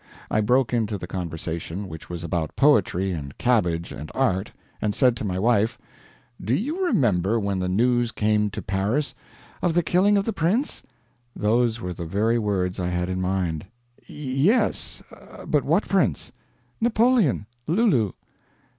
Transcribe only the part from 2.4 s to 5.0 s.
poetry and cabbage and art, and